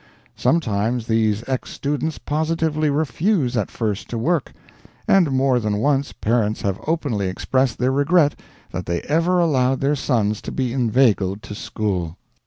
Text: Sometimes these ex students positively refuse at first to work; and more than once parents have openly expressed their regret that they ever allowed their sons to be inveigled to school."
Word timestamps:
Sometimes 0.35 1.05
these 1.05 1.43
ex 1.47 1.69
students 1.69 2.17
positively 2.17 2.89
refuse 2.89 3.55
at 3.55 3.69
first 3.69 4.09
to 4.09 4.17
work; 4.17 4.51
and 5.07 5.31
more 5.31 5.59
than 5.59 5.77
once 5.77 6.11
parents 6.11 6.63
have 6.63 6.79
openly 6.87 7.27
expressed 7.27 7.77
their 7.77 7.91
regret 7.91 8.33
that 8.71 8.87
they 8.87 9.01
ever 9.01 9.39
allowed 9.39 9.79
their 9.79 9.95
sons 9.95 10.41
to 10.41 10.51
be 10.51 10.73
inveigled 10.73 11.43
to 11.43 11.53
school." 11.53 12.17